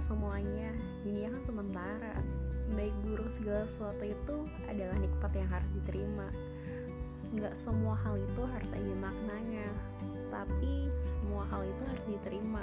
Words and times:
Kan 0.00 0.16
semuanya. 0.16 0.72
Dunia 1.04 1.28
kan 1.28 1.42
sementara. 1.44 2.16
Baik 2.72 2.96
buruk 3.04 3.28
segala 3.28 3.68
sesuatu 3.68 4.00
itu 4.00 4.48
adalah 4.64 4.96
nikmat 4.96 5.28
yang 5.36 5.44
harus 5.52 5.68
diterima. 5.76 6.24
Nggak 7.36 7.52
semua 7.60 8.00
hal 8.00 8.16
itu 8.16 8.40
harus 8.48 8.72
ada 8.72 8.94
maknanya. 8.96 9.68
Tapi 10.32 10.88
semua 11.04 11.44
hal 11.52 11.68
itu 11.68 11.82
harus 11.84 12.04
diterima. 12.16 12.59